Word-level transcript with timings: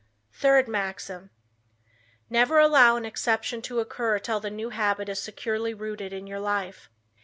Third 0.33 0.67
Maxim: 0.67 1.29
"Never 2.27 2.57
allow 2.57 2.95
an 2.97 3.05
exception 3.05 3.61
to 3.61 3.79
occur 3.79 4.17
till 4.17 4.39
the 4.39 4.49
new 4.49 4.71
habit 4.71 5.09
is 5.09 5.19
securely 5.21 5.75
rooted 5.75 6.11
in 6.11 6.25
your 6.25 6.39
life." 6.39 6.89